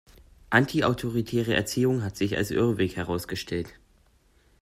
[0.49, 3.75] Antiautoritäre Erziehung hat sich als Irrweg herausgestellt.